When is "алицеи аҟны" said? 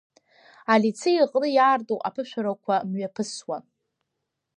0.73-1.47